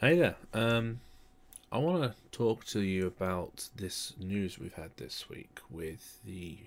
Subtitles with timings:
[0.00, 0.36] Hey there.
[0.54, 1.00] Um,
[1.72, 6.58] I want to talk to you about this news we've had this week with the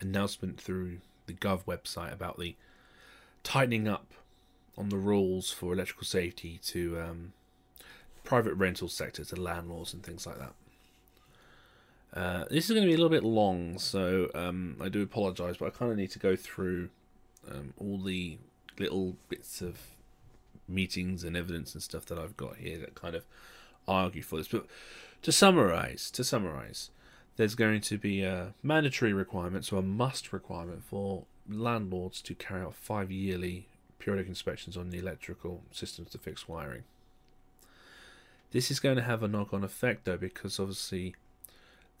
[0.00, 2.56] announcement through the Gov website about the
[3.44, 4.12] tightening up
[4.76, 7.32] on the rules for electrical safety to um,
[8.24, 10.54] private rental sectors, to landlords and things like that.
[12.12, 15.58] Uh, this is going to be a little bit long, so um, I do apologise,
[15.58, 16.88] but I kind of need to go through
[17.48, 18.36] um, all the
[18.80, 19.78] little bits of
[20.68, 23.24] meetings and evidence and stuff that I've got here that kind of
[23.86, 24.48] argue for this.
[24.48, 24.66] But
[25.22, 26.90] to summarize, to summarize,
[27.36, 32.62] there's going to be a mandatory requirement, so a must requirement for landlords to carry
[32.62, 33.68] out five yearly
[33.98, 36.84] periodic inspections on the electrical systems to fix wiring.
[38.50, 41.14] This is going to have a knock on effect though, because obviously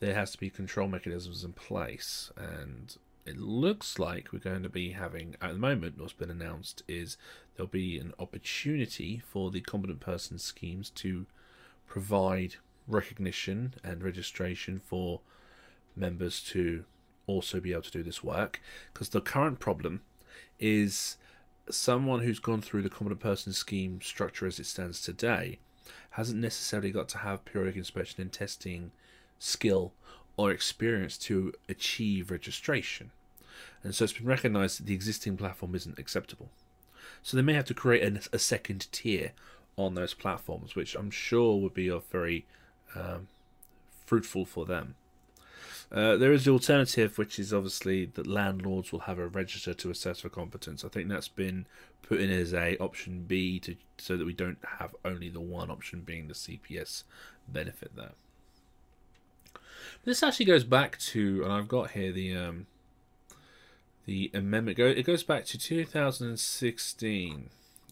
[0.00, 2.96] there has to be control mechanisms in place, and
[3.28, 7.18] it looks like we're going to be having, at the moment, what's been announced is
[7.54, 11.26] there'll be an opportunity for the competent person schemes to
[11.86, 12.54] provide
[12.86, 15.20] recognition and registration for
[15.94, 16.84] members to
[17.26, 18.60] also be able to do this work
[18.92, 20.00] because the current problem
[20.58, 21.18] is
[21.68, 25.58] someone who's gone through the competent person scheme structure as it stands today
[26.10, 28.90] hasn't necessarily got to have periodic inspection and testing
[29.38, 29.92] skill
[30.38, 33.10] or experience to achieve registration.
[33.82, 36.50] And so it's been recognized that the existing platform isn't acceptable.
[37.22, 39.32] So they may have to create a, a second tier
[39.76, 42.46] on those platforms, which I'm sure would be of very
[42.94, 43.28] um,
[44.04, 44.96] fruitful for them.
[45.90, 49.90] Uh, there is the alternative, which is obviously that landlords will have a register to
[49.90, 50.84] assess for competence.
[50.84, 51.64] I think that's been
[52.02, 55.70] put in as a option B to so that we don't have only the one
[55.70, 57.04] option being the CPS
[57.46, 58.12] benefit there.
[60.04, 62.66] This actually goes back to, and I've got here the um,
[64.08, 64.78] the amendment.
[64.78, 67.50] Go it goes back to 2016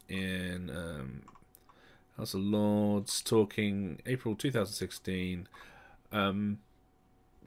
[0.09, 1.23] in um,
[2.17, 5.47] House of Lords talking April 2016.
[6.11, 6.59] Um,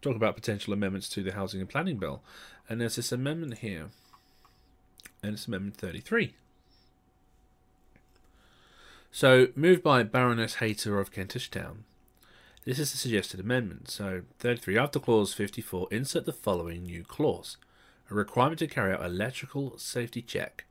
[0.04, 2.22] talk about potential amendments to the Housing and Planning Bill,
[2.70, 3.90] and there's this amendment here,
[5.24, 6.36] and it's Amendment 33.
[9.12, 11.86] So, moved by Baroness Hayter of Kentish Town.
[12.66, 13.90] This is the suggested amendment.
[13.90, 14.78] So, 33.
[14.78, 17.58] After clause 54, insert the following new clause
[18.10, 20.66] a requirement to carry out electrical safety check.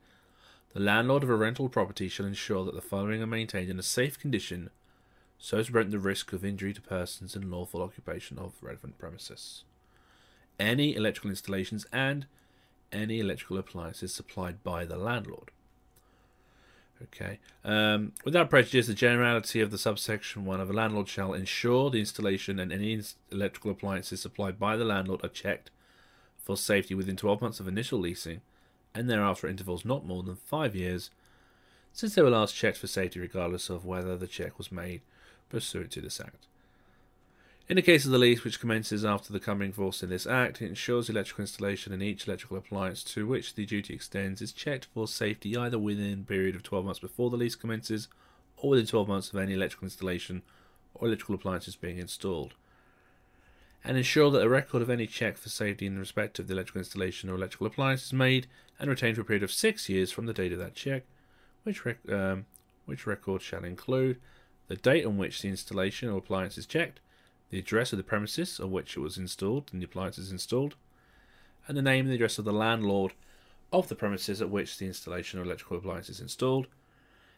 [0.74, 3.82] The landlord of a rental property shall ensure that the following are maintained in a
[3.82, 4.70] safe condition
[5.38, 8.98] so as to prevent the risk of injury to persons in lawful occupation of relevant
[8.98, 9.64] premises.
[10.58, 12.26] Any electrical installations and
[12.92, 15.50] any electrical appliances supplied by the landlord.
[17.00, 17.38] Okay.
[17.64, 22.00] Um, without prejudice, the generality of the subsection 1 of a landlord shall ensure the
[22.00, 23.00] installation and any
[23.30, 25.70] electrical appliances supplied by the landlord are checked
[26.48, 28.40] for safety within 12 months of initial leasing
[28.94, 31.10] and thereafter intervals not more than 5 years
[31.92, 35.02] since they were last checked for safety regardless of whether the check was made
[35.50, 36.46] pursuant to this Act.
[37.68, 40.62] In the case of the lease, which commences after the coming force in this Act,
[40.62, 44.86] it ensures electrical installation in each electrical appliance to which the duty extends is checked
[44.94, 48.08] for safety either within a period of 12 months before the lease commences
[48.56, 50.40] or within 12 months of any electrical installation
[50.94, 52.54] or electrical appliances being installed
[53.84, 56.80] and ensure that a record of any check for safety in respect of the electrical
[56.80, 58.46] installation or electrical appliance is made
[58.78, 61.04] and retained for a period of six years from the date of that check,
[61.62, 62.46] which, rec- um,
[62.86, 64.18] which record shall include
[64.68, 67.00] the date on which the installation or appliance is checked,
[67.50, 70.74] the address of the premises on which it was installed and the appliance is installed,
[71.66, 73.12] and the name and the address of the landlord
[73.72, 76.66] of the premises at which the installation or electrical appliance is installed,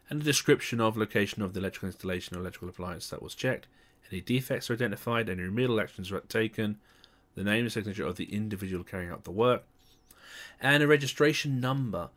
[0.08, 3.66] and a description of location of the electrical installation or electrical appliance that was checked,
[4.10, 6.78] any defects are identified, any remedial actions are taken,
[7.34, 9.64] the name and signature of the individual carrying out the work,
[10.60, 12.10] and a registration number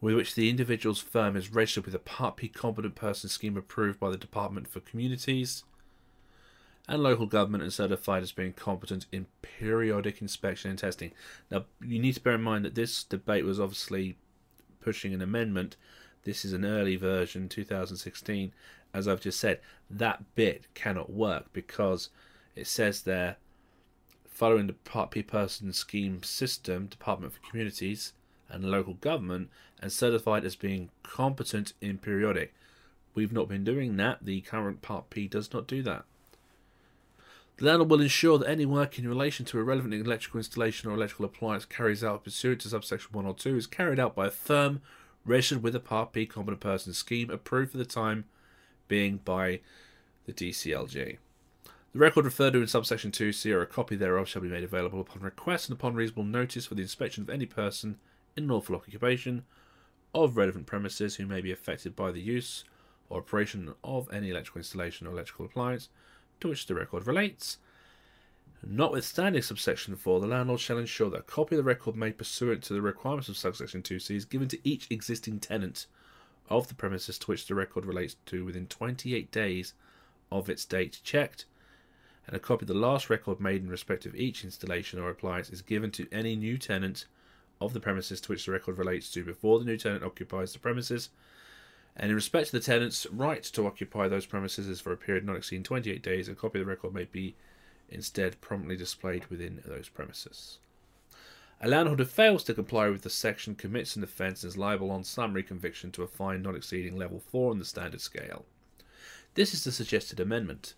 [0.00, 3.98] with which the individual's firm is registered with a Part P competent person scheme approved
[3.98, 5.64] by the Department for Communities
[6.88, 11.12] and local government and certified as being competent in periodic inspection and testing.
[11.50, 14.16] Now, you need to bear in mind that this debate was obviously
[14.80, 15.76] pushing an amendment.
[16.26, 18.52] This is an early version, 2016,
[18.92, 22.08] as I've just said, that bit cannot work because
[22.56, 23.36] it says there,
[24.28, 28.12] following the Part P person scheme system, Department for Communities
[28.48, 29.50] and Local Government,
[29.80, 32.52] and certified as being competent in periodic.
[33.14, 34.24] We've not been doing that.
[34.24, 36.06] The current Part P does not do that.
[37.58, 40.94] The landlord will ensure that any work in relation to a relevant electrical installation or
[40.94, 44.30] electrical appliance carries out pursuant to subsection 1 or 2 is carried out by a
[44.32, 44.80] firm
[45.26, 48.24] registered with a Part P competent person scheme approved for the time
[48.88, 49.60] being by
[50.24, 51.18] the DCLG.
[51.92, 55.00] The record referred to in subsection 2c or a copy thereof shall be made available
[55.00, 57.98] upon request and upon reasonable notice for the inspection of any person
[58.36, 59.44] in lawful occupation
[60.14, 62.64] of relevant premises who may be affected by the use
[63.08, 65.88] or operation of any electrical installation or electrical appliance
[66.40, 67.58] to which the record relates.
[68.64, 72.62] Notwithstanding subsection 4, the landlord shall ensure that a copy of the record made pursuant
[72.64, 75.86] to the requirements of subsection 2c is given to each existing tenant
[76.48, 79.74] of the premises to which the record relates to within 28 days
[80.32, 81.44] of its date checked,
[82.26, 85.50] and a copy of the last record made in respect of each installation or appliance
[85.50, 87.06] is given to any new tenant
[87.60, 90.58] of the premises to which the record relates to before the new tenant occupies the
[90.58, 91.10] premises.
[91.96, 95.24] And in respect to the tenant's right to occupy those premises is for a period
[95.24, 97.34] not exceeding 28 days, a copy of the record may be
[97.88, 100.58] instead promptly displayed within those premises.
[101.60, 104.90] A landlord who fails to comply with the section commits an offence and is liable
[104.90, 108.44] on summary conviction to a fine not exceeding level 4 on the standard scale.
[109.34, 110.74] This is the suggested amendment.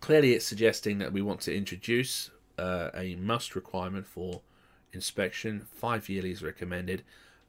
[0.00, 4.42] Clearly, it's suggesting that we want to introduce uh, a must requirement for
[4.92, 5.66] inspection.
[5.72, 7.02] Five yearly is recommended.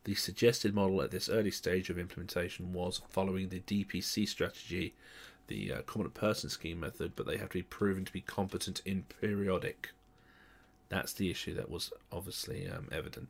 [0.03, 4.93] The suggested model at this early stage of implementation was following the DPC strategy
[5.47, 8.81] the uh, competent person scheme method, but they have to be proven to be competent
[8.85, 9.91] in periodic.
[10.89, 13.27] That's the issue that was obviously um, evident.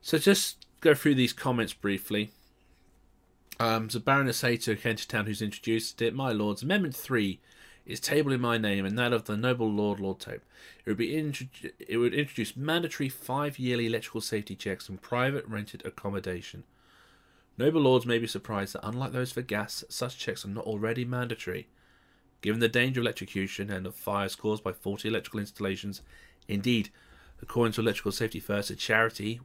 [0.00, 2.30] So just go through these comments briefly.
[3.60, 7.40] Um, so Baroness Hayter of Kentish Town, who's introduced it, my lords, Amendment 3
[7.88, 10.42] is tabled in my name and that of the noble Lord Lord Tope.
[10.84, 15.84] It would be it would introduce mandatory five yearly electrical safety checks in private rented
[15.84, 16.64] accommodation
[17.58, 21.04] Noble lords may be surprised that, unlike those for gas, such checks are not already
[21.04, 21.66] mandatory.
[22.40, 26.00] Given the danger of electrocution and of fires caused by faulty electrical installations,
[26.46, 26.90] indeed,
[27.42, 29.40] according to Electrical Safety First, a charity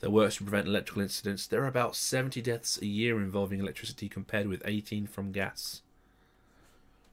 [0.00, 4.08] that works to prevent electrical incidents, there are about 70 deaths a year involving electricity
[4.08, 5.82] compared with 18 from gas.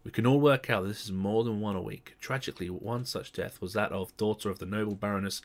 [0.04, 2.16] We can all work out that this is more than one a week.
[2.20, 5.42] Tragically, one such death was that of daughter of the noble Baroness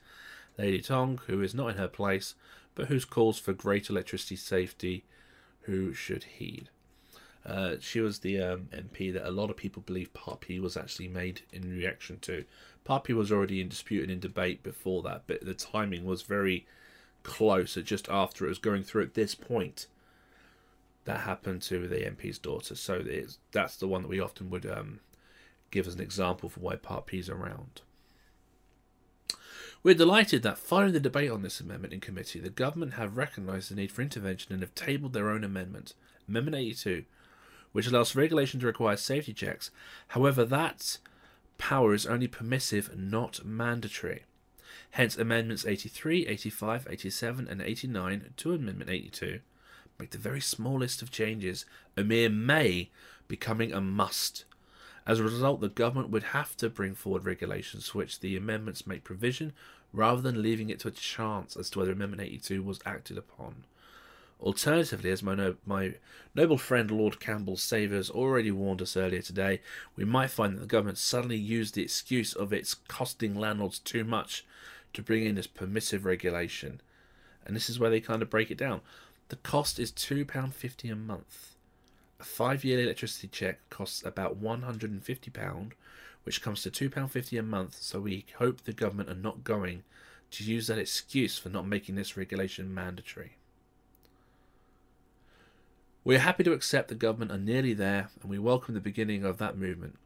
[0.59, 2.35] Lady Tonge, who is not in her place,
[2.75, 5.05] but whose calls for greater electricity safety
[5.63, 6.69] who should heed.
[7.45, 10.77] Uh, she was the um, MP that a lot of people believe Part P was
[10.77, 12.45] actually made in reaction to.
[12.85, 16.23] Part P was already in dispute and in debate before that, but the timing was
[16.23, 16.67] very
[17.25, 19.87] close, just after it was going through at this point.
[21.05, 23.05] That happened to the MP's daughter, so
[23.51, 25.01] that's the one that we often would um,
[25.73, 27.83] give as an example for why Part P is around.
[29.85, 33.69] We're delighted that following the debate on this amendment in committee, the government have recognised
[33.69, 35.95] the need for intervention and have tabled their own amendment,
[36.29, 37.05] Amendment 82,
[37.73, 39.73] which allows regulation to require safety checks.
[40.09, 40.99] However, that
[41.59, 44.23] power is only permissive, not mandatory.
[44.93, 49.41] Hence, Amendments 83, 85, 87, and 89 to Amendment 82
[49.99, 51.65] make the very smallest of changes
[51.97, 52.91] a mere may
[53.27, 54.45] becoming a must
[55.07, 59.05] as a result, the government would have to bring forward regulations which the amendments make
[59.05, 59.53] provision
[59.93, 63.65] rather than leaving it to a chance as to whether Amendment 82 was acted upon.
[64.41, 65.95] Alternatively, as my, no- my
[66.35, 69.61] noble friend Lord Campbell Savours already warned us earlier today,
[69.95, 74.05] we might find that the government suddenly used the excuse of its costing landlords too
[74.05, 74.45] much
[74.95, 76.81] to bring in this permissive regulation.
[77.47, 78.81] And this is where they kind of break it down.
[79.29, 81.52] The cost is £2.50 a month.
[82.23, 85.73] A five year electricity check costs about £150,
[86.23, 89.83] which comes to £2.50 a month, so we hope the government are not going
[90.31, 93.39] to use that excuse for not making this regulation mandatory.
[96.05, 99.25] We are happy to accept the government are nearly there, and we welcome the beginning
[99.25, 99.99] of that movement.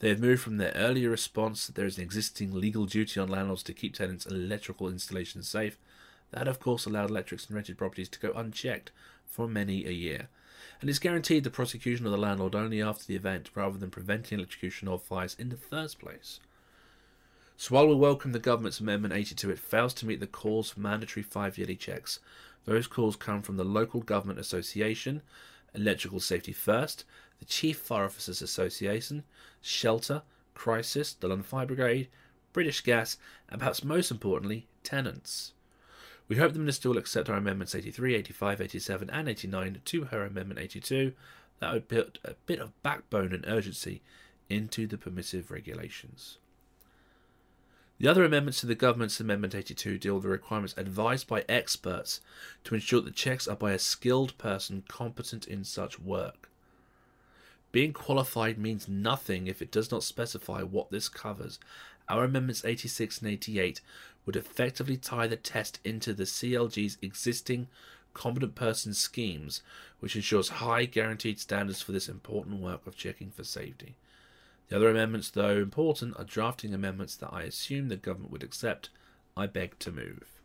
[0.00, 3.28] They have moved from their earlier response that there is an existing legal duty on
[3.28, 5.78] landlords to keep tenants' electrical installations safe.
[6.32, 8.90] That, of course, allowed electrics and rented properties to go unchecked
[9.24, 10.30] for many a year
[10.80, 14.38] and is guaranteed the prosecution of the landlord only after the event rather than preventing
[14.38, 16.40] electrocution or fires in the first place.
[17.56, 20.80] So while we welcome the government's Amendment 82, it fails to meet the calls for
[20.80, 22.18] mandatory five yearly checks.
[22.64, 25.20] Those calls come from the Local Government Association,
[25.74, 27.04] Electrical Safety First,
[27.38, 29.24] the Chief Fire Officers Association,
[29.60, 30.22] Shelter,
[30.54, 32.08] Crisis, the London Fire Brigade,
[32.54, 33.18] British Gas,
[33.50, 35.52] and perhaps most importantly, tenants.
[36.30, 40.24] We hope the Minister will accept our Amendments 83, 85, 87, and 89 to her
[40.24, 41.12] Amendment 82.
[41.58, 44.00] That would put a bit of backbone and urgency
[44.48, 46.38] into the permissive regulations.
[47.98, 52.20] The other amendments to the Government's Amendment 82 deal with the requirements advised by experts
[52.62, 56.48] to ensure that checks are by a skilled person competent in such work.
[57.72, 61.58] Being qualified means nothing if it does not specify what this covers.
[62.08, 63.80] Our Amendments 86 and 88
[64.26, 67.68] would effectively tie the test into the CLG's existing
[68.14, 69.62] competent person schemes,
[70.00, 73.94] which ensures high guaranteed standards for this important work of checking for safety.
[74.68, 78.90] The other amendments, though important, are drafting amendments that I assume the government would accept.
[79.36, 80.40] I beg to move.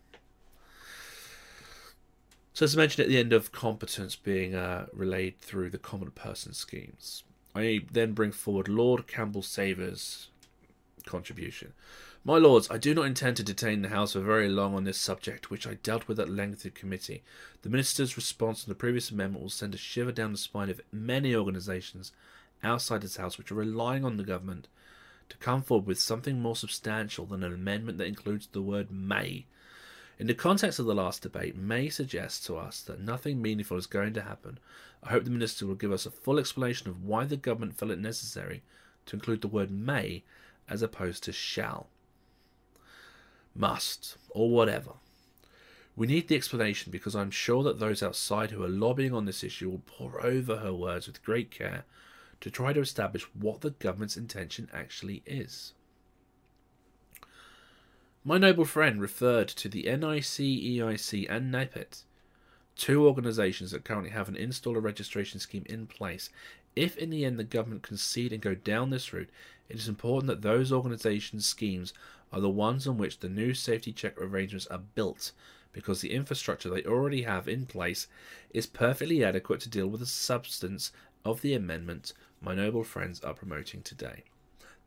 [2.54, 6.12] So, as I mentioned at the end of competence being uh, relayed through the common
[6.12, 10.30] person schemes, I then bring forward Lord Campbell Savours'
[11.06, 11.74] contribution.
[12.28, 14.98] My lords, I do not intend to detain the House for very long on this
[14.98, 17.22] subject, which I dealt with at length in committee.
[17.62, 20.82] The Minister's response to the previous amendment will send a shiver down the spine of
[20.92, 22.14] many organisations
[22.64, 24.68] outside this House which are relying on the government
[25.30, 29.46] to come forward with something more substantial than an amendment that includes the word may.
[30.18, 33.86] In the context of the last debate, may suggests to us that nothing meaningful is
[33.86, 34.58] going to happen.
[35.04, 37.92] I hope the Minister will give us a full explanation of why the government felt
[37.92, 38.64] it necessary
[39.06, 40.24] to include the word may
[40.68, 41.86] as opposed to shall
[43.56, 44.92] must, or whatever.
[45.96, 49.44] We need the explanation because I'm sure that those outside who are lobbying on this
[49.44, 51.86] issue will pore over her words with great care
[52.42, 55.74] to try to establish what the government's intention actually is.
[58.26, 62.04] My noble friend referred to the NICEIC, and NAPIT,
[62.76, 66.30] two organisations that currently have an installer registration scheme in place.
[66.76, 69.30] If in the end the government concede and go down this route,
[69.70, 71.94] it is important that those organisations' schemes
[72.36, 75.32] are the ones on which the new safety check arrangements are built
[75.72, 78.08] because the infrastructure they already have in place
[78.54, 80.92] is perfectly adequate to deal with the substance
[81.24, 84.24] of the amendment my noble friends are promoting today.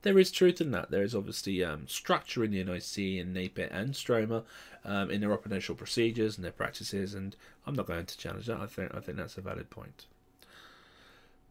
[0.03, 0.91] There is truth in that.
[0.91, 4.45] There is obviously um, structure in the NIC and NAPIT and Stroma
[4.85, 7.35] um, in their operational procedures and their practices, and
[7.67, 8.61] I'm not going to challenge that.
[8.61, 10.07] I think I think that's a valid point.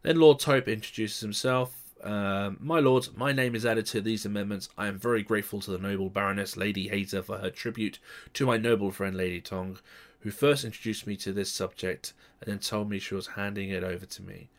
[0.04, 1.87] Then Lord Tope introduces himself.
[2.04, 4.70] Um, my lords, my name is added to these amendments.
[4.77, 8.00] I am very grateful to the noble Baroness Lady Hayter for her tribute
[8.34, 9.80] to my noble friend Lady Tonge,
[10.20, 13.84] who first introduced me to this subject and then told me she was handing it
[13.84, 14.50] over to me.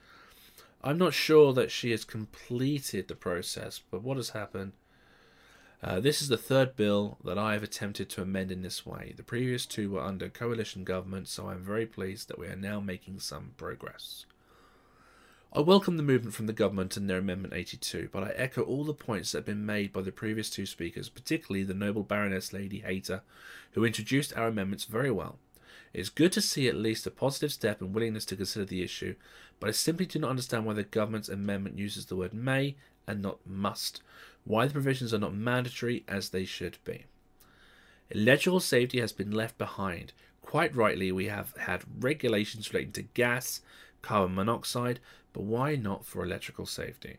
[0.82, 4.72] I'm not sure that she has completed the process, but what has happened?
[5.82, 9.14] Uh, this is the third bill that I have attempted to amend in this way.
[9.16, 12.80] The previous two were under coalition government, so I'm very pleased that we are now
[12.80, 14.26] making some progress.
[15.50, 18.84] I welcome the movement from the government and their Amendment 82, but I echo all
[18.84, 22.52] the points that have been made by the previous two speakers, particularly the noble Baroness
[22.52, 23.22] Lady Hayter,
[23.72, 25.38] who introduced our amendments very well.
[25.94, 28.82] It is good to see at least a positive step and willingness to consider the
[28.82, 29.14] issue,
[29.58, 32.76] but I simply do not understand why the government's amendment uses the word may
[33.06, 34.02] and not must,
[34.44, 37.06] why the provisions are not mandatory as they should be.
[38.10, 40.12] Electrical safety has been left behind.
[40.42, 43.62] Quite rightly, we have had regulations relating to gas,
[44.02, 45.00] carbon monoxide,
[45.38, 47.18] but why not for electrical safety?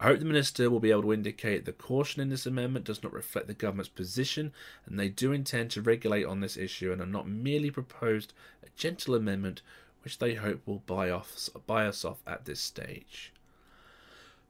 [0.00, 3.02] I hope the Minister will be able to indicate that caution in this amendment does
[3.02, 4.50] not reflect the government's position
[4.86, 8.32] and they do intend to regulate on this issue and are not merely proposed
[8.62, 9.60] a gentle amendment
[10.04, 13.30] which they hope will buy, off, buy us off at this stage.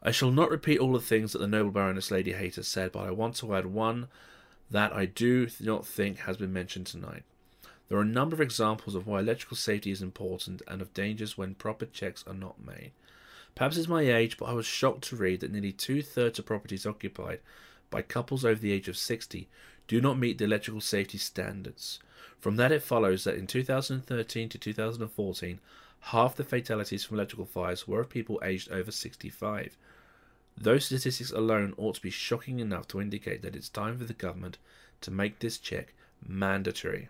[0.01, 3.01] I shall not repeat all the things that the noble Baroness Lady Hayter said, but
[3.01, 4.07] I want to add one
[4.71, 7.25] that I do not think has been mentioned tonight.
[7.89, 11.37] There are a number of examples of why electrical safety is important and of dangers
[11.37, 12.93] when proper checks are not made.
[13.55, 16.47] Perhaps it's my age, but I was shocked to read that nearly two thirds of
[16.47, 17.41] properties occupied
[17.91, 19.49] by couples over the age of 60
[19.87, 22.01] do not meet the electrical safety standards.
[22.41, 25.61] From that, it follows that in 2013 to 2014,
[26.01, 29.77] half the fatalities from electrical fires were of people aged over 65.
[30.57, 34.15] Those statistics alone ought to be shocking enough to indicate that it's time for the
[34.15, 34.59] government
[35.03, 35.95] to make this check
[36.27, 37.09] mandatory.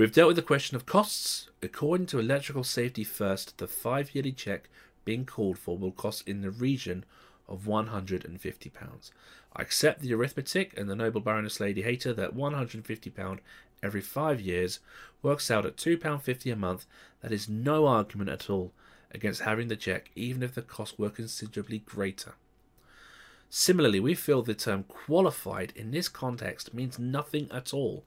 [0.00, 1.50] We've dealt with the question of costs.
[1.62, 4.70] According to Electrical Safety First, the five yearly check
[5.04, 7.04] being called for will cost in the region
[7.46, 9.10] of £150.
[9.54, 13.38] I accept the arithmetic and the noble Baroness Lady Hayter that £150
[13.82, 14.80] every five years
[15.20, 16.86] works out at £2.50 a month.
[17.20, 18.72] That is no argument at all
[19.10, 22.36] against having the check, even if the costs were considerably greater.
[23.50, 28.04] Similarly, we feel the term qualified in this context means nothing at all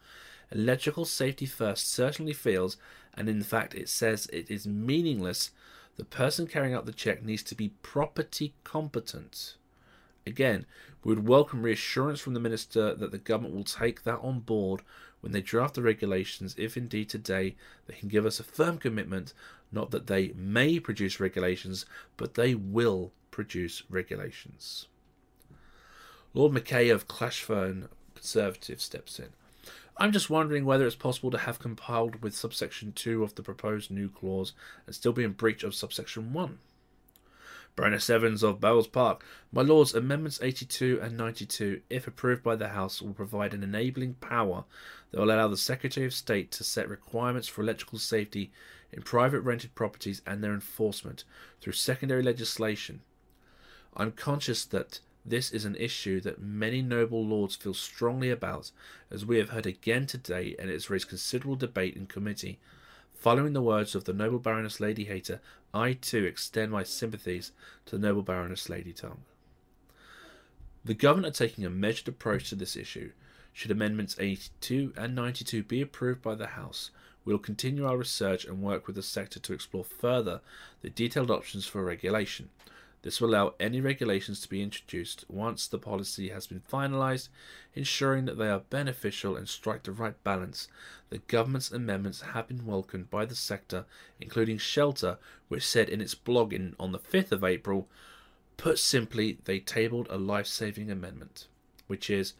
[0.53, 2.77] Electrical safety first certainly feels,
[3.15, 5.49] and in fact it says it is meaningless,
[5.95, 9.55] the person carrying out the check needs to be property competent.
[10.27, 10.67] Again,
[11.03, 14.81] we would welcome reassurance from the Minister that the government will take that on board
[15.21, 17.55] when they draft the regulations, if indeed today
[17.87, 19.33] they can give us a firm commitment,
[19.71, 24.87] not that they may produce regulations, but they will produce regulations.
[26.35, 29.29] Lord Mackay of Clashfern Conservative steps in.
[29.97, 33.91] I'm just wondering whether it's possible to have compiled with subsection 2 of the proposed
[33.91, 34.53] new clause
[34.85, 36.57] and still be in breach of subsection 1.
[37.75, 42.69] Baroness Evans of Bowes Park, my lords, amendments 82 and 92, if approved by the
[42.69, 44.65] House, will provide an enabling power
[45.11, 48.51] that will allow the Secretary of State to set requirements for electrical safety
[48.91, 51.23] in private rented properties and their enforcement
[51.61, 53.01] through secondary legislation.
[53.95, 58.71] I'm conscious that This is an issue that many noble lords feel strongly about,
[59.09, 62.59] as we have heard again today, and it has raised considerable debate in committee.
[63.13, 65.39] Following the words of the noble Baroness Lady Hayter,
[65.73, 67.53] I too extend my sympathies
[67.85, 69.19] to the noble Baroness Lady Tonge.
[70.83, 73.13] The government are taking a measured approach to this issue.
[73.53, 76.91] Should Amendments 82 and 92 be approved by the House,
[77.23, 80.41] we will continue our research and work with the sector to explore further
[80.81, 82.49] the detailed options for regulation.
[83.03, 87.27] This will allow any regulations to be introduced once the policy has been finalised,
[87.75, 90.69] ensuring that they are beneficial and strike the right balance.
[91.09, 93.85] The government's amendments have been welcomed by the sector,
[94.21, 95.17] including Shelter,
[95.49, 97.89] which said in its blog in, on the 5th of April,
[98.55, 101.47] put simply, they tabled a life saving amendment,
[101.87, 102.33] which is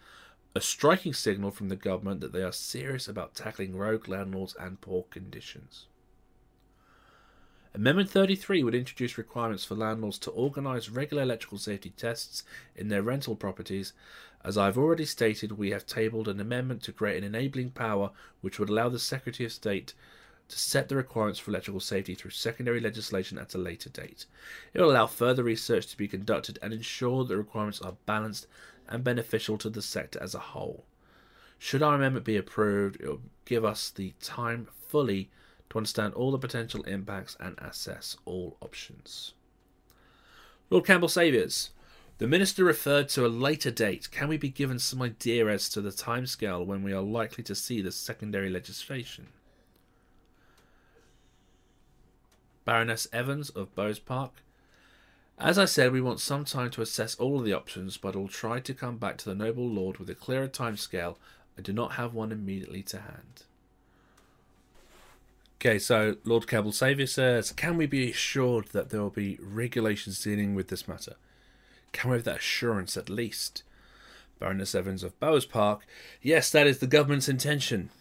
[0.56, 4.80] a striking signal from the government that they are serious about tackling rogue landlords and
[4.80, 5.88] poor conditions.
[7.76, 12.44] Amendment 33 would introduce requirements for landlords to organise regular electrical safety tests
[12.76, 13.94] in their rental properties.
[14.46, 18.12] As I've already stated, we have tabled an amendment to create an enabling power
[18.42, 19.96] which would allow the Secretary of State
[20.50, 24.28] to set the requirements for electrical safety through secondary legislation at a later date.
[24.76, 28.46] It will allow further research to be conducted and ensure the requirements are balanced
[28.88, 30.86] and beneficial to the sector as a whole.
[31.58, 35.32] Should our amendment be approved, it will give us the time fully
[35.74, 39.34] to understand all the potential impacts and assess all options.
[40.70, 41.72] Lord Campbell Savours.
[42.20, 44.12] The Minister referred to a later date.
[44.12, 47.56] Can we be given some idea as to the timescale when we are likely to
[47.56, 49.30] see the secondary legislation?
[52.66, 54.44] Baroness Evans of Bowes Park.
[55.40, 58.28] As I said, we want some time to assess all of the options, but will
[58.28, 61.18] try to come back to the noble lord with a clearer timescale.
[61.58, 63.44] I do not have one immediately to hand.
[65.66, 70.22] Okay, so Lord Campbell Saviour says, Can we be assured that there will be regulations
[70.22, 71.16] dealing with this matter?
[71.94, 73.64] Can we have that assurance at least?
[74.40, 75.86] Baroness Evans of Bowes Park,
[76.22, 77.92] Yes, that is the government's intention.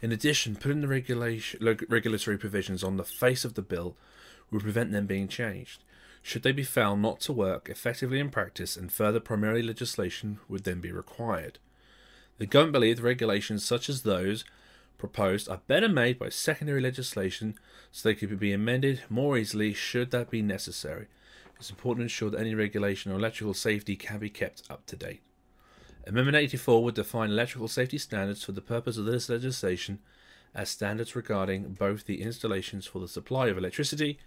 [0.00, 3.94] In addition, putting the regulation, regulatory provisions on the face of the bill
[4.50, 5.84] will prevent them being changed.
[6.22, 10.64] Should they be found not to work effectively in practice, and further primary legislation would
[10.64, 11.58] then be required.
[12.38, 14.46] The government believe regulations such as those
[14.98, 17.54] proposed are better made by secondary legislation
[17.90, 21.06] so they could be amended more easily should that be necessary.
[21.56, 24.96] It's important to ensure that any regulation on electrical safety can be kept up to
[24.96, 25.22] date.
[26.06, 29.98] Amendment 84 would define electrical safety standards for the purpose of this legislation
[30.54, 34.18] as standards regarding both the installations for the supply of electricity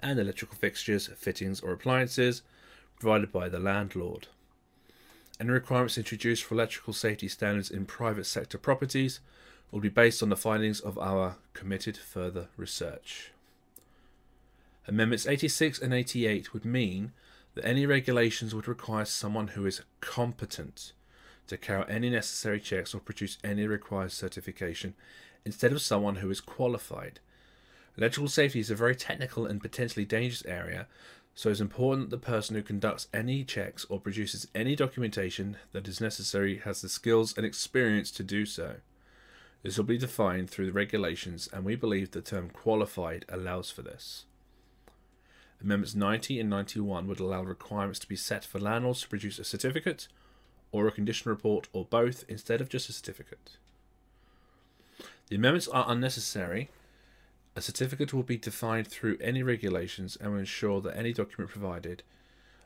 [0.00, 2.42] and electrical fixtures, fittings, or appliances
[3.00, 4.28] provided by the landlord.
[5.40, 9.20] Any requirements introduced for electrical safety standards in private sector properties
[9.70, 13.32] will be based on the findings of our committed further research.
[14.86, 17.12] Amendments 86 and 88 would mean
[17.54, 20.92] that any regulations would require someone who is competent
[21.46, 24.94] to carry out any necessary checks or produce any required certification
[25.44, 27.20] instead of someone who is qualified.
[27.96, 30.86] Electrical safety is a very technical and potentially dangerous area,
[31.34, 35.88] so it's important that the person who conducts any checks or produces any documentation that
[35.88, 38.76] is necessary has the skills and experience to do so.
[39.64, 43.80] This will be defined through the regulations, and we believe the term qualified allows for
[43.80, 44.26] this.
[45.58, 49.44] Amendments 90 and 91 would allow requirements to be set for landlords to produce a
[49.44, 50.06] certificate
[50.70, 53.56] or a condition report or both instead of just a certificate.
[55.28, 56.68] The amendments are unnecessary.
[57.56, 62.02] A certificate will be defined through any regulations and will ensure that any document provided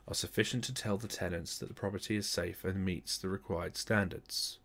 [0.05, 3.77] are sufficient to tell the tenants that the property is safe and meets the required
[3.77, 4.59] standards.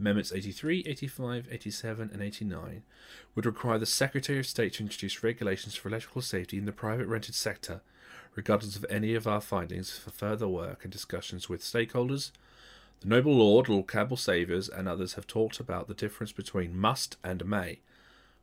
[0.00, 2.82] Amendments 83, 85, 87, and 89
[3.34, 7.06] would require the Secretary of State to introduce regulations for electrical safety in the private
[7.06, 7.82] rented sector,
[8.34, 12.30] regardless of any of our findings, for further work and discussions with stakeholders.
[13.02, 17.18] The Noble Lord, Lord Campbell Savours, and others have talked about the difference between must
[17.22, 17.80] and may.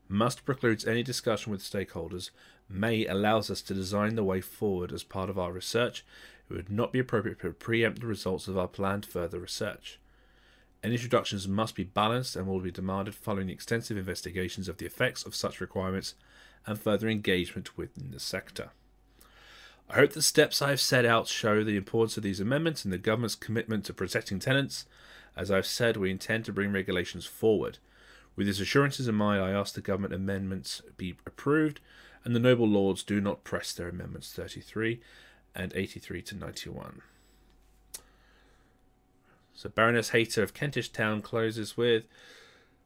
[0.08, 2.30] Must precludes any discussion with stakeholders.
[2.70, 6.06] May allows us to design the way forward as part of our research.
[6.52, 10.00] It would not be appropriate to preempt the results of our planned further research.
[10.88, 15.26] Any introductions must be balanced and will be demanded following extensive investigations of the effects
[15.26, 16.14] of such requirements
[16.66, 18.70] and further engagement within the sector.
[19.90, 22.94] I hope the steps I have set out show the importance of these amendments and
[22.94, 24.86] the government's commitment to protecting tenants.
[25.36, 27.80] As I've said, we intend to bring regulations forward.
[28.38, 31.82] With these assurances in mind, I ask the government amendments be approved
[32.24, 35.02] and the noble lords do not press their amendments 33
[35.54, 37.02] and 83 to 91.
[39.58, 42.04] So Baroness Hayter of Kentish Town closes with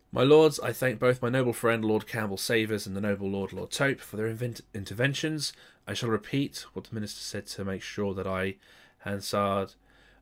[0.10, 3.52] My lords, I thank both my noble friend Lord Campbell Savours and the noble Lord
[3.52, 5.52] Lord Tope for their invent- interventions.
[5.86, 8.56] I shall repeat what the minister said to make sure that I
[9.00, 9.74] Hansard,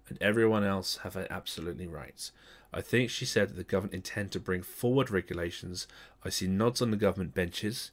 [0.08, 2.32] and everyone else have absolutely right.
[2.74, 5.86] I think she said that the government intend to bring forward regulations.
[6.26, 7.92] I see nods on the government benches.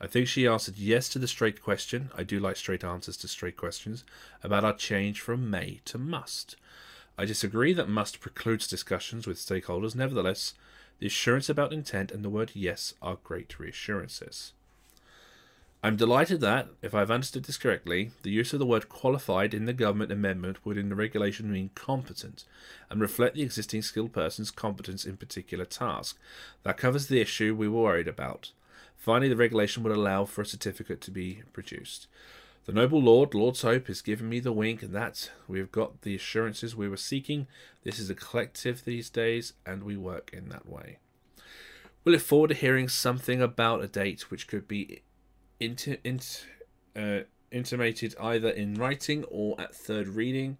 [0.00, 2.10] I think she answered yes to the straight question.
[2.16, 4.04] I do like straight answers to straight questions
[4.42, 6.56] about our change from may to must.
[7.18, 9.94] I disagree that must precludes discussions with stakeholders.
[9.94, 10.54] Nevertheless,
[10.98, 14.52] the assurance about intent and the word yes are great reassurances.
[15.84, 19.64] I'm delighted that, if I've understood this correctly, the use of the word qualified in
[19.64, 22.44] the government amendment would in the regulation mean competent
[22.88, 26.16] and reflect the existing skilled person's competence in particular task.
[26.62, 28.52] That covers the issue we were worried about.
[28.96, 32.06] Finally, the regulation would allow for a certificate to be produced.
[32.64, 36.02] The noble Lord, Lord's Hope, has given me the wink and that we have got
[36.02, 37.48] the assurances we were seeking.
[37.82, 40.98] This is a collective these days, and we work in that way.
[42.04, 45.02] We look forward to hearing something about a date which could be
[45.60, 47.20] uh,
[47.50, 50.56] intimated either in writing or at third reading.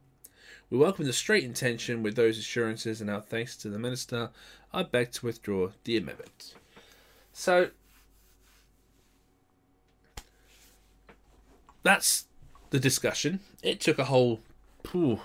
[0.71, 4.31] We welcome the straight intention with those assurances, and our thanks to the Minister,
[4.73, 6.55] I beg to withdraw the amendment.
[7.33, 7.71] So,
[11.83, 12.27] that's
[12.71, 13.41] the discussion.
[13.63, 14.41] It took a whole
[14.91, 15.21] whew,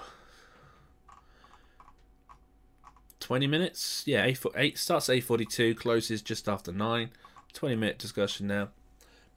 [3.19, 4.03] 20 minutes.
[4.05, 7.09] Yeah, 8, 8 starts at 8.42, closes just after 9.
[7.53, 8.69] 20 minute discussion now,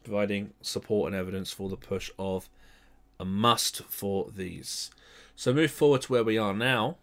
[0.05, 2.49] providing support and evidence for the push of
[3.19, 4.91] a must for these.
[5.35, 6.99] So move forward to where we are now.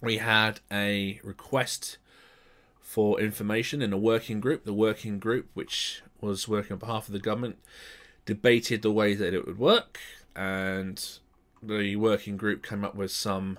[0.00, 1.98] We had a request
[2.80, 4.64] for information in a working group.
[4.64, 7.58] The working group, which was working on behalf of the government,
[8.26, 9.98] debated the way that it would work,
[10.34, 11.18] and
[11.62, 13.58] the working group came up with some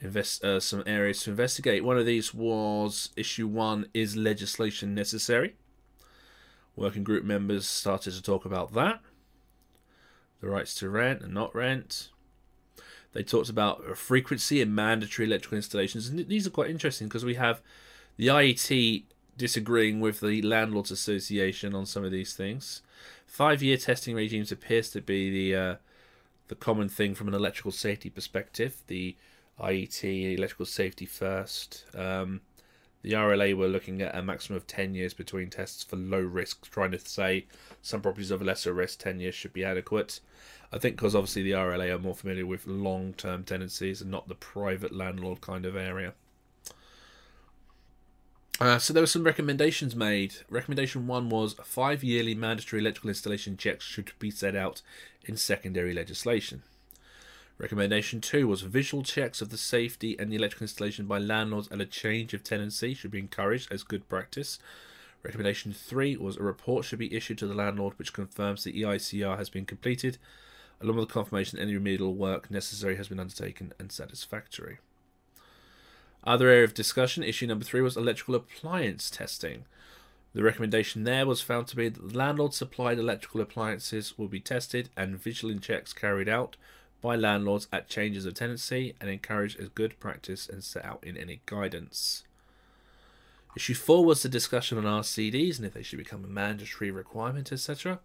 [0.00, 1.84] invest uh, some areas to investigate.
[1.84, 5.54] One of these was issue one: is legislation necessary?
[6.74, 9.00] Working group members started to talk about that,
[10.40, 12.08] the rights to rent and not rent.
[13.12, 17.34] They talked about frequency and mandatory electrical installations, and these are quite interesting because we
[17.34, 17.60] have
[18.16, 19.04] the IET
[19.36, 22.82] disagreeing with the Landlords Association on some of these things.
[23.26, 25.74] Five-year testing regimes appears to be the uh,
[26.48, 28.82] the common thing from an electrical safety perspective.
[28.86, 29.16] The
[29.60, 31.84] IET, electrical safety first.
[31.94, 32.40] Um,
[33.02, 36.70] the RLA were looking at a maximum of 10 years between tests for low risk,
[36.70, 37.46] trying to say
[37.80, 40.20] some properties of lesser risk, 10 years should be adequate.
[40.72, 44.28] I think because obviously the RLA are more familiar with long term tenancies and not
[44.28, 46.14] the private landlord kind of area.
[48.60, 50.34] Uh, so there were some recommendations made.
[50.48, 54.82] Recommendation one was five yearly mandatory electrical installation checks should be set out
[55.24, 56.62] in secondary legislation.
[57.58, 61.80] Recommendation two was visual checks of the safety and the electrical installation by landlords and
[61.80, 64.58] a change of tenancy should be encouraged as good practice.
[65.22, 69.38] Recommendation three was a report should be issued to the landlord which confirms the EICR
[69.38, 70.18] has been completed,
[70.80, 74.78] along with the confirmation any remedial work necessary has been undertaken and satisfactory.
[76.24, 79.64] Other area of discussion, issue number three, was electrical appliance testing.
[80.34, 84.88] The recommendation there was found to be that landlord supplied electrical appliances will be tested
[84.96, 86.56] and visual checks carried out
[87.02, 91.16] by landlords at changes of tenancy and encouraged as good practice and set out in
[91.16, 92.24] any guidance.
[93.54, 97.52] Issue 4 was the discussion on RCDs and if they should become a mandatory requirement,
[97.52, 97.98] etc.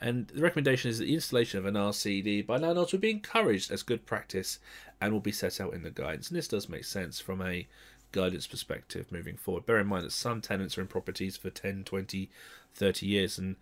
[0.00, 3.70] And the recommendation is that the installation of an RCD by landlords would be encouraged
[3.70, 4.58] as good practice
[5.00, 6.28] and will be set out in the guidance.
[6.28, 7.66] And this does make sense from a
[8.12, 9.66] guidance perspective moving forward.
[9.66, 12.30] Bear in mind that some tenants are in properties for 10, 20,
[12.74, 13.56] 30 years, and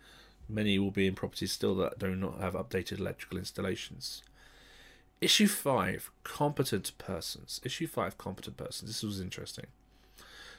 [0.47, 4.21] many will be in properties still that do not have updated electrical installations.
[5.21, 7.61] Issue 5 Competent Persons.
[7.63, 8.89] Issue 5 Competent Persons.
[8.89, 9.67] This was interesting.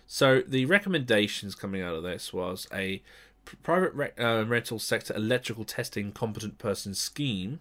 [0.06, 3.02] So, the recommendations coming out of this was a
[3.62, 7.60] private re- uh, rental sector electrical testing competent person scheme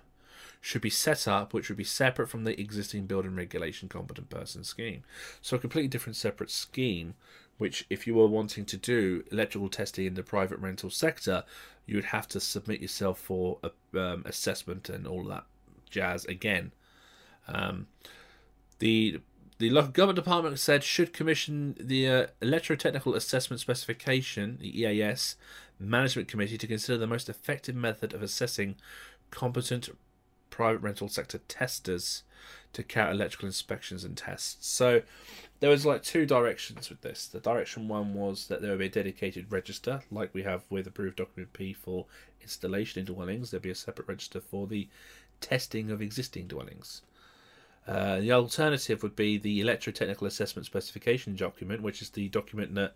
[0.62, 4.64] should be set up, which would be separate from the existing building regulation competent person
[4.64, 5.04] scheme.
[5.42, 7.16] So, a completely different separate scheme,
[7.58, 11.44] which, if you were wanting to do electrical testing in the private rental sector,
[11.86, 15.44] you would have to submit yourself for a, um, assessment and all that
[15.90, 16.72] jazz again.
[17.48, 17.88] Um,
[18.80, 19.20] the
[19.60, 25.36] the local government department said should commission the uh, electrotechnical assessment specification, the EAS,
[25.80, 28.76] management committee to consider the most effective method of assessing
[29.32, 29.90] competent
[30.50, 32.24] private rental sector testers
[32.74, 34.68] to carry electrical inspections and tests.
[34.68, 35.02] So
[35.60, 37.28] there was like two directions with this.
[37.28, 40.88] The direction one was that there would be a dedicated register, like we have with
[40.88, 42.06] approved document P for
[42.42, 43.50] installation in dwellings.
[43.50, 44.88] There'd be a separate register for the
[45.42, 47.02] testing of existing dwellings.
[47.88, 52.94] Uh, the alternative would be the electrotechnical assessment specification document, which is the document that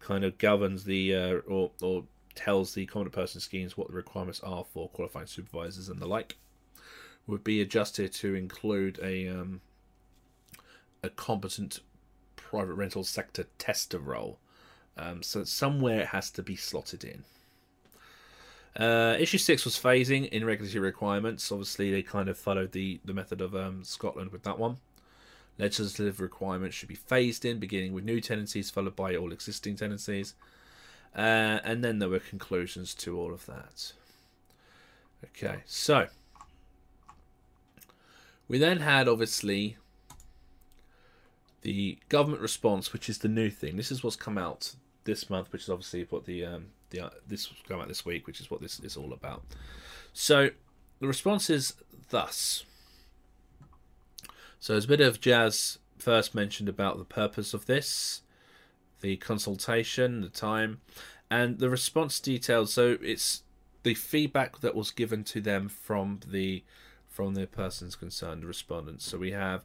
[0.00, 4.40] kind of governs the uh, or or tells the competent person schemes what the requirements
[4.40, 6.36] are for qualifying supervisors and the like.
[7.26, 9.60] would be adjusted to include a um,
[11.02, 11.80] a competent
[12.36, 14.38] private rental sector tester role.
[14.96, 17.24] Um, so somewhere it has to be slotted in.
[18.76, 21.50] Uh, issue six was phasing in regulatory requirements.
[21.50, 24.76] Obviously, they kind of followed the the method of um, Scotland with that one.
[25.60, 30.34] Legislative requirements should be phased in, beginning with new tenancies, followed by all existing tenancies.
[31.14, 33.92] Uh, and then there were conclusions to all of that.
[35.24, 36.06] Okay, so
[38.48, 39.76] we then had obviously
[41.62, 43.76] the government response, which is the new thing.
[43.76, 47.10] This is what's come out this month, which is obviously what the um, the uh,
[47.28, 49.42] this come out this week, which is what this is all about.
[50.12, 50.50] So
[51.00, 51.74] the response is
[52.08, 52.64] thus.
[54.60, 58.20] So there's a bit of jazz first mentioned about the purpose of this,
[59.00, 60.82] the consultation, the time,
[61.30, 62.72] and the response details.
[62.74, 63.42] So it's
[63.82, 66.62] the feedback that was given to them from the
[67.08, 69.04] from the persons concerned, the respondents.
[69.06, 69.64] So we have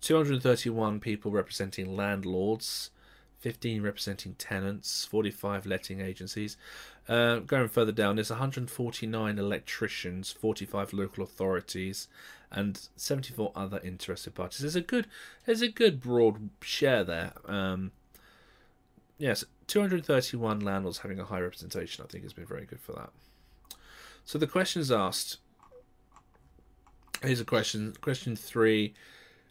[0.00, 2.90] 231 people representing landlords,
[3.40, 6.56] 15 representing tenants, 45 letting agencies.
[7.08, 12.08] Uh, going further down, there's 149 electricians, 45 local authorities,
[12.52, 14.60] and 74 other interested parties.
[14.60, 15.06] There's a good,
[15.46, 17.32] there's a good broad share there.
[17.46, 17.92] Um,
[19.18, 23.10] yes, 231 landlords having a high representation, I think, has been very good for that.
[24.24, 25.38] So the questions asked.
[27.22, 27.94] Here's a question.
[28.00, 28.94] Question three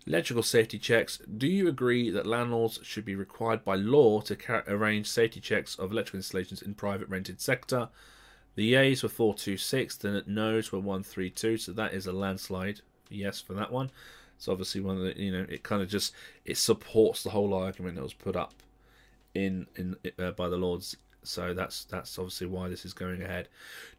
[0.07, 1.17] Electrical safety checks.
[1.37, 5.91] Do you agree that landlords should be required by law to arrange safety checks of
[5.91, 7.89] electrical installations in private rented sector?
[8.55, 12.81] The yeas were 426, the no's were 132, so that is a landslide.
[13.09, 13.91] Yes for that one.
[14.35, 16.13] It's obviously one of the, you know, it kind of just,
[16.45, 18.53] it supports the whole argument that was put up
[19.33, 23.49] in, in uh, by the Lords so that's that's obviously why this is going ahead.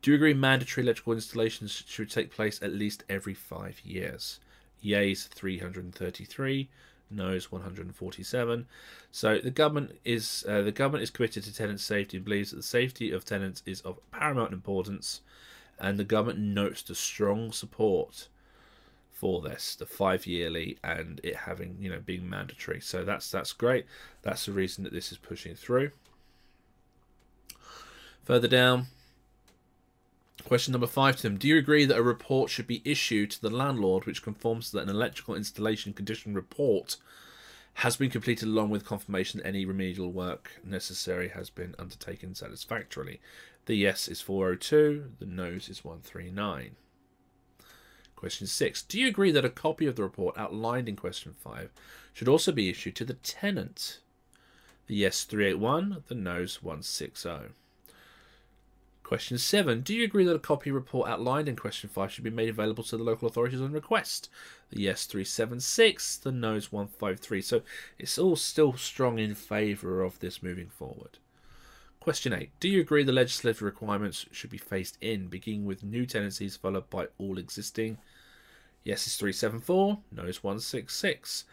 [0.03, 4.41] Do you agree mandatory electrical installations should take place at least every five years?
[4.81, 6.69] Yeas 333,
[7.11, 8.67] No's 147.
[9.11, 12.57] So the government is uh, the government is committed to tenant safety and believes that
[12.57, 15.21] the safety of tenants is of paramount importance,
[15.79, 18.29] and the government notes the strong support
[19.13, 22.81] for this, the five yearly, and it having you know being mandatory.
[22.81, 23.87] So that's that's great.
[24.23, 25.91] That's the reason that this is pushing through.
[28.25, 28.87] Further down,
[30.45, 31.37] Question number five to them.
[31.37, 34.83] Do you agree that a report should be issued to the landlord which confirms that
[34.83, 36.97] an electrical installation condition report
[37.75, 43.21] has been completed along with confirmation that any remedial work necessary has been undertaken satisfactorily?
[43.67, 46.77] The yes is 402, the no's is 139.
[48.17, 48.83] Question 6.
[48.83, 51.71] Do you agree that a copy of the report outlined in question 5
[52.13, 54.01] should also be issued to the tenant?
[54.89, 57.55] The yes 381, the no's 160.
[59.11, 59.81] Question 7.
[59.81, 62.85] Do you agree that a copy report outlined in question 5 should be made available
[62.85, 64.31] to the local authorities on request?
[64.71, 67.43] The yes 376, the no's 153.
[67.43, 67.63] So
[67.99, 71.19] it's all still strong in favour of this moving forward.
[71.99, 72.51] Question 8.
[72.61, 76.89] Do you agree the legislative requirements should be phased in, beginning with new tenancies followed
[76.89, 77.99] by all existing?
[78.85, 81.47] Yes is 374, no is 166.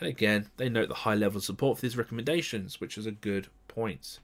[0.00, 3.12] And again, they note the high level of support for these recommendations, which is a
[3.12, 4.18] good point.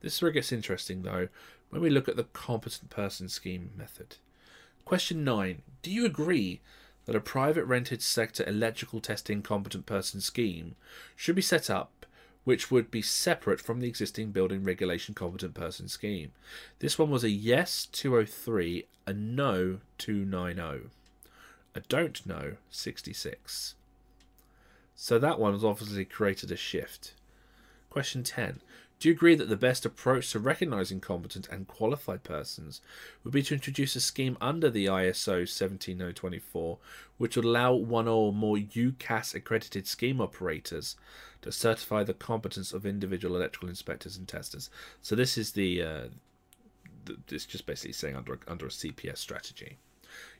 [0.00, 1.28] This is where it gets interesting, though,
[1.70, 4.16] when we look at the competent person scheme method.
[4.84, 5.62] Question 9.
[5.82, 6.60] Do you agree
[7.06, 10.76] that a private rented sector electrical testing competent person scheme
[11.14, 12.06] should be set up
[12.44, 16.30] which would be separate from the existing building regulation competent person scheme?
[16.78, 20.88] This one was a yes 203, a no 290,
[21.74, 23.74] a don't know 66.
[24.94, 27.14] So that one has obviously created a shift.
[27.90, 28.60] Question 10.
[28.98, 32.80] Do you agree that the best approach to recognizing competent and qualified persons
[33.22, 36.78] would be to introduce a scheme under the ISO 17024,
[37.18, 40.96] which would allow one or more UKAS accredited scheme operators
[41.42, 44.70] to certify the competence of individual electrical inspectors and testers?
[45.02, 46.04] So this is the, uh,
[47.04, 49.76] the it's just basically saying under under a CPS strategy.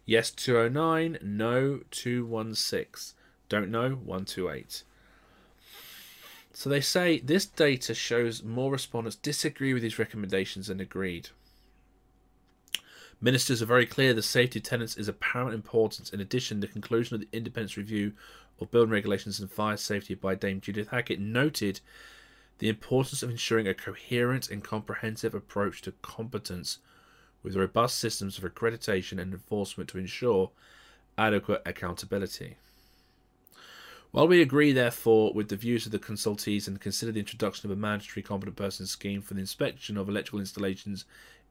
[0.07, 3.15] Yes 209, no 216,
[3.51, 4.83] don't know 128.
[6.59, 11.29] So they say this data shows more respondents disagree with these recommendations than agreed.
[13.21, 16.09] Ministers are very clear the safety of tenants is of paramount importance.
[16.09, 18.15] In addition, the conclusion of the independent review
[18.59, 21.81] of building regulations and fire safety by Dame Judith Hackitt noted
[22.59, 26.79] the importance of ensuring a coherent and comprehensive approach to competence
[27.43, 30.53] with robust systems of accreditation and enforcement to ensure
[31.19, 32.57] adequate accountability.
[34.13, 37.77] While we agree, therefore, with the views of the consultees and consider the introduction of
[37.77, 41.05] a mandatory competent person scheme for the inspection of electrical installations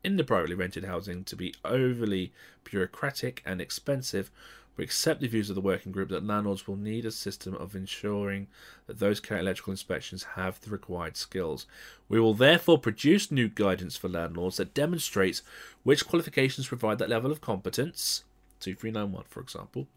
[0.03, 2.31] in the privately rented housing to be overly
[2.63, 4.29] bureaucratic and expensive,
[4.77, 7.75] we accept the views of the working group that landlords will need a system of
[7.75, 8.47] ensuring
[8.87, 11.65] that those carrying electrical inspections have the required skills.
[12.09, 15.41] We will therefore produce new guidance for landlords that demonstrates
[15.83, 18.25] which qualifications provide that level of competence,
[18.59, 19.87] 2391 for example,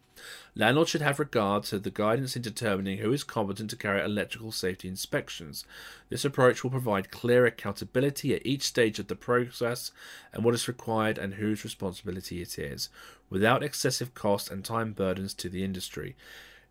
[0.55, 4.05] Landlords should have regard to the guidance in determining who is competent to carry out
[4.05, 5.65] electrical safety inspections.
[6.09, 9.91] This approach will provide clear accountability at each stage of the process
[10.33, 12.89] and what is required and whose responsibility it is,
[13.29, 16.15] without excessive cost and time burdens to the industry.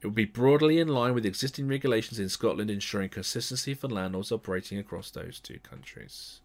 [0.00, 4.30] It will be broadly in line with existing regulations in Scotland, ensuring consistency for landlords
[4.30, 6.40] operating across those two countries.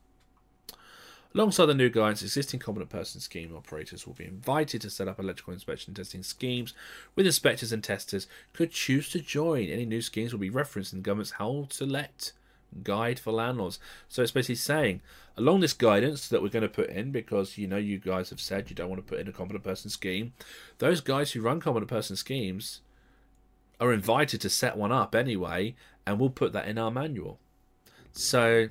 [1.36, 5.20] Alongside the new guidance, existing competent person scheme operators will be invited to set up
[5.20, 6.74] electrical inspection and testing schemes
[7.16, 9.68] with inspectors and testers could choose to join.
[9.68, 12.34] Any new schemes will be referenced in the government's How to Let
[12.84, 13.80] guide for landlords.
[14.10, 15.02] So it's basically saying
[15.36, 18.40] along this guidance that we're going to put in because you know you guys have
[18.40, 20.34] said you don't want to put in a competent person scheme,
[20.78, 22.82] those guys who run competent person schemes
[23.80, 27.40] are invited to set one up anyway, and we'll put that in our manual.
[28.12, 28.70] So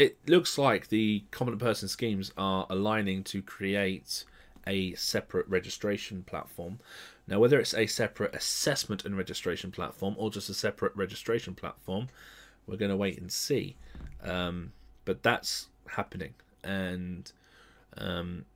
[0.00, 4.24] it looks like the competent person schemes are aligning to create
[4.66, 6.78] a separate registration platform.
[7.28, 12.08] Now, whether it's a separate assessment and registration platform or just a separate registration platform,
[12.66, 13.76] we're going to wait and see.
[14.24, 14.72] Um,
[15.04, 16.32] but that's happening,
[16.64, 17.30] and
[17.98, 18.46] um,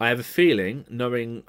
[0.00, 1.44] I have a feeling, knowing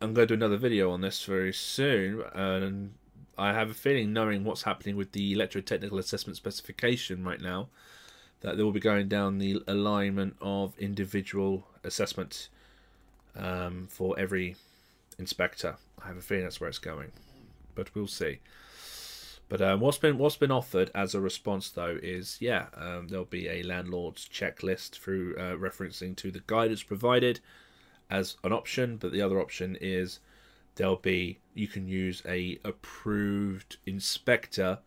[0.00, 2.94] I'm going to do another video on this very soon, and
[3.38, 7.68] I have a feeling, knowing what's happening with the electrotechnical assessment specification right now,
[8.40, 12.48] that they will be going down the alignment of individual assessment
[13.36, 14.56] um, for every
[15.18, 15.76] inspector.
[16.02, 17.12] I have a feeling that's where it's going,
[17.74, 18.40] but we'll see.
[19.48, 23.26] But um, what's been what's been offered as a response though is yeah um, there'll
[23.26, 27.40] be a landlord's checklist through uh, referencing to the guidance provided
[28.08, 30.20] as an option, but the other option is
[30.76, 34.78] there'll be you can use a approved inspector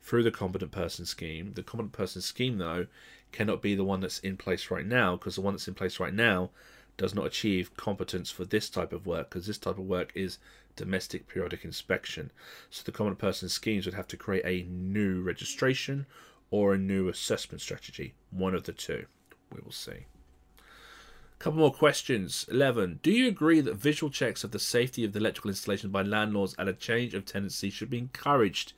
[0.00, 1.52] through the competent person scheme.
[1.54, 2.86] The competent person scheme though
[3.30, 6.00] cannot be the one that's in place right now because the one that's in place
[6.00, 6.50] right now
[6.96, 10.38] does not achieve competence for this type of work because this type of work is
[10.76, 12.30] domestic periodic inspection.
[12.70, 16.06] So the competent person schemes would have to create a new registration
[16.50, 19.06] or a new assessment strategy, one of the two.
[19.50, 20.06] We will see.
[21.42, 22.46] Couple more questions.
[22.52, 23.00] 11.
[23.02, 26.54] Do you agree that visual checks of the safety of the electrical installation by landlords
[26.56, 28.74] at a change of tenancy should be encouraged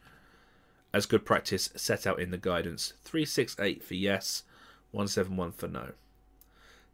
[0.90, 2.94] as good practice set out in the guidance?
[3.05, 4.44] 368 for yes,
[4.92, 5.90] 171 for no.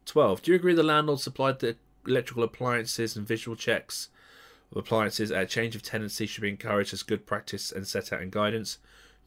[0.05, 0.41] 12.
[0.41, 4.09] Do you agree the landlord supplied the electrical appliances and visual checks
[4.73, 8.11] of appliances at a change of tenancy should be encouraged as good practice and set
[8.11, 8.77] out in guidance?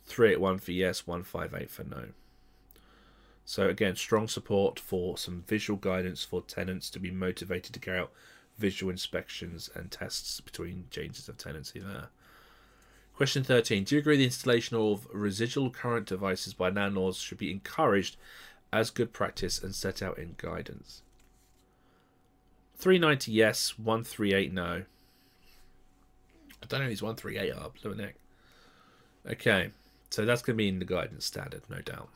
[0.05, 2.09] 381 for yes, 158 for no.
[3.45, 7.99] So again, strong support for some visual guidance for tenants to be motivated to carry
[7.99, 8.13] out
[8.57, 12.09] visual inspections and tests between changes of tenancy there.
[13.17, 13.85] Question 13.
[13.85, 18.17] Do you agree the installation of residual current devices by landlords should be encouraged
[18.73, 21.03] as good practice and set out in guidance?
[22.77, 24.85] 390 yes, 138 no.
[26.63, 28.17] I don't know who's 138 are, blue Neck.
[29.31, 29.71] Okay,
[30.11, 32.09] so that's going to be in the guidance standard, no doubt.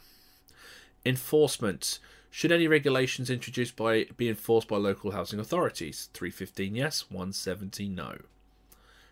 [1.04, 1.98] Enforcement.
[2.30, 6.10] Should any regulations introduced by be enforced by local housing authorities?
[6.12, 8.18] 315 yes, 170 no.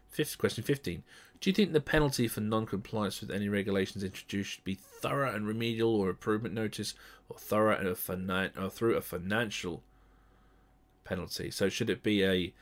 [0.09, 1.03] Fifth question 15.
[1.41, 5.47] Do you think the penalty for non-compliance with any regulations introduced should be thorough and
[5.47, 6.95] remedial or improvement notice
[7.29, 9.83] or thorough and a finan- or through a financial
[11.05, 11.51] penalty?
[11.51, 12.53] So should it be a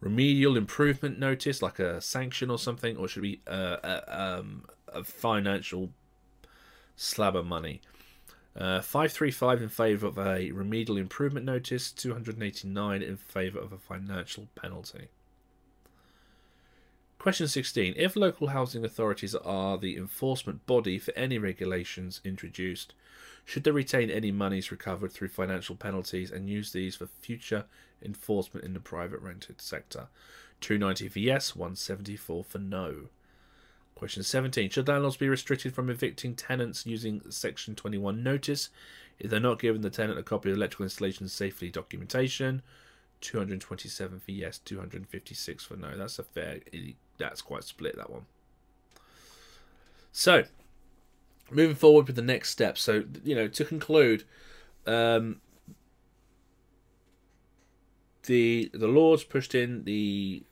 [0.00, 4.64] remedial improvement notice like a sanction or something or should it be a, a, um,
[4.88, 5.90] a financial
[6.96, 7.80] slab of money?
[8.56, 14.46] Uh, 535 in favour of a remedial improvement notice, 289 in favour of a financial
[14.54, 15.08] penalty.
[17.18, 17.94] Question 16.
[17.96, 22.92] If local housing authorities are the enforcement body for any regulations introduced,
[23.44, 27.64] should they retain any monies recovered through financial penalties and use these for future
[28.02, 30.08] enforcement in the private rented sector?
[30.60, 33.08] 290 for yes, 174 for no.
[33.94, 34.70] Question 17.
[34.70, 38.70] Should landlords be restricted from evicting tenants using Section 21 notice
[39.18, 42.62] if they're not given the tenant a copy of electrical installation safety documentation?
[43.20, 45.96] 227 for yes, 256 for no.
[45.96, 46.60] That's a fair,
[47.18, 48.26] that's quite split, that one.
[50.12, 50.44] So,
[51.50, 52.76] moving forward with the next step.
[52.76, 54.24] So, you know, to conclude,
[54.86, 55.40] um,
[58.24, 60.42] the the Lords pushed in the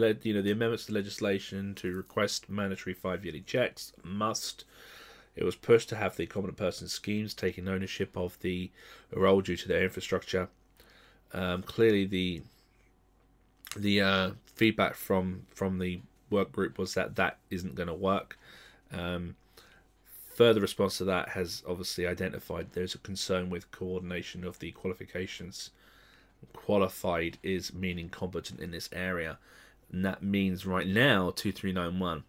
[0.00, 4.64] the you know the amendments to legislation to request mandatory five yearly checks must
[5.36, 8.70] It was pushed to have the competent person schemes taking ownership of the
[9.12, 10.48] role due to their infrastructure.
[11.32, 12.42] Um, clearly, the
[13.76, 18.38] the uh, feedback from from the work group was that that isn't going to work.
[18.92, 19.36] Um,
[20.28, 25.70] further response to that has obviously identified there's a concern with coordination of the qualifications.
[26.52, 29.38] Qualified is meaning competent in this area,
[29.90, 32.24] that means right now 2391.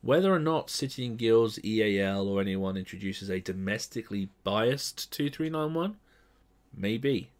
[0.00, 5.96] Whether or not City and Guilds, EAL, or anyone introduces a domestically biased 2391,
[6.74, 7.30] maybe.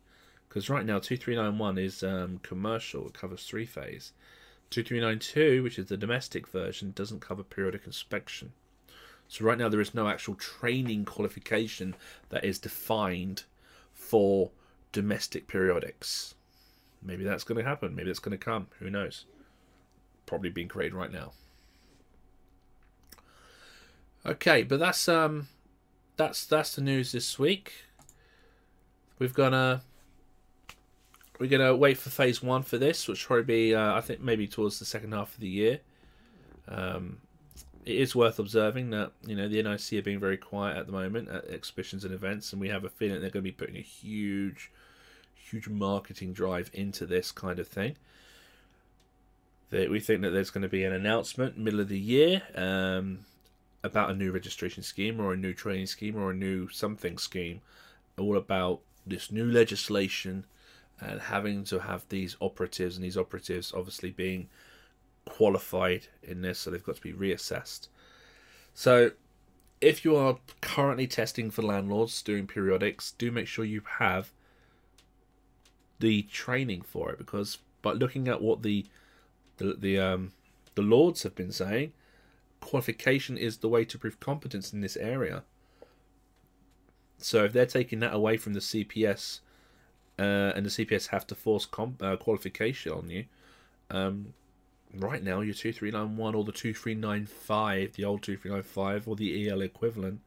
[0.49, 4.13] Because right now 2391 is um, commercial, it covers three phase.
[4.71, 8.53] 2392, which is the domestic version, doesn't cover periodic inspection.
[9.29, 11.95] So right now there is no actual training qualification
[12.31, 13.45] that is defined
[13.93, 14.51] for
[14.91, 16.35] domestic periodics.
[17.03, 17.95] Maybe that's going to happen.
[17.95, 18.69] Maybe that's going to come.
[18.79, 19.27] Who knows?
[20.29, 21.33] Probably being created right now.
[24.27, 25.49] Okay, but that's um,
[26.17, 27.73] that's that's the news this week.
[29.19, 29.81] We've got a.
[31.39, 34.47] We're gonna wait for phase one for this, which probably be uh, I think maybe
[34.47, 35.81] towards the second half of the year.
[36.69, 37.19] Um,
[37.87, 40.93] it is worth observing that you know the NIC are being very quiet at the
[40.93, 43.77] moment at exhibitions and events, and we have a feeling they're going to be putting
[43.77, 44.71] a huge,
[45.35, 47.97] huge marketing drive into this kind of thing.
[49.71, 53.21] That we think that there's going to be an announcement middle of the year um,
[53.83, 57.61] about a new registration scheme or a new training scheme or a new something scheme,
[58.17, 60.45] all about this new legislation
[61.01, 64.49] and having to have these operatives and these operatives obviously being
[65.25, 67.89] qualified in this, so they've got to be reassessed.
[68.75, 69.13] So,
[69.81, 74.33] if you are currently testing for landlords doing periodics, do make sure you have
[76.01, 78.87] the training for it because by looking at what the
[79.59, 80.33] the the um
[80.75, 81.93] the lords have been saying,
[82.61, 85.43] qualification is the way to prove competence in this area.
[87.19, 89.41] So if they're taking that away from the CPS,
[90.19, 93.25] uh, and the CPS have to force comp- uh, qualification on you,
[93.91, 94.35] um,
[94.95, 100.21] right now your 2391 or the 2395 the old 2395 or the EAL equivalent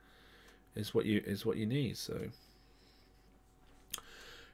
[0.76, 2.28] is what you is what you need so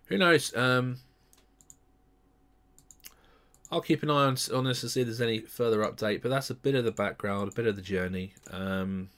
[0.06, 0.98] who knows um
[3.72, 6.30] I'll keep an eye on, on this to see if there's any further update but
[6.30, 9.10] that's a bit of the background a bit of the journey um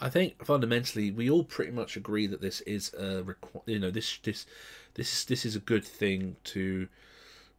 [0.00, 3.24] I think fundamentally we all pretty much agree that this is a
[3.66, 4.46] you know this this
[4.94, 6.88] this this is a good thing to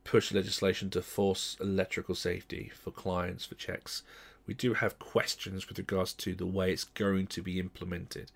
[0.04, 4.04] push legislation to force electrical safety for clients for checks.
[4.48, 8.32] We do have questions with regards to the way it's going to be implemented.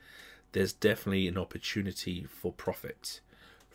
[0.51, 3.21] There's definitely an opportunity for profit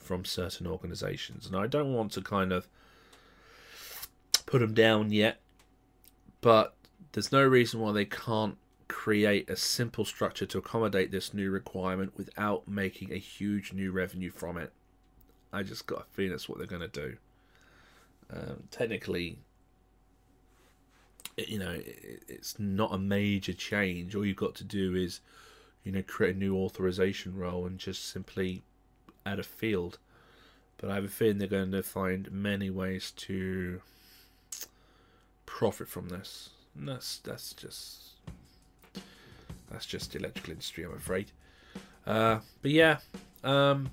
[0.08, 2.66] from certain organizations, and I don't want to kind of
[4.46, 5.38] put them down yet,
[6.40, 6.74] but
[7.12, 8.56] there's no reason why they can't
[8.88, 14.30] create a simple structure to accommodate this new requirement without making a huge new revenue
[14.30, 14.72] from it.
[15.52, 17.16] I just got a feeling that's what they're going to do.
[18.32, 19.40] Um, technically,
[21.36, 24.14] you know, it's not a major change.
[24.14, 25.20] All you've got to do is,
[25.84, 28.62] you know, create a new authorization role and just simply
[29.28, 29.98] add a field.
[30.78, 33.80] But I have a feeling they're going to find many ways to
[35.44, 36.50] profit from this.
[36.76, 38.12] And that's that's just
[39.70, 41.32] that's just the electrical industry, I'm afraid.
[42.06, 42.98] Uh, but yeah,
[43.44, 43.90] um,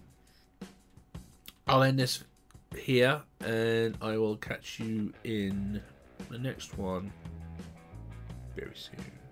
[1.68, 2.24] I'll end this
[2.78, 5.82] here, and I will catch you in
[6.30, 7.12] the next one
[8.56, 9.25] very soon.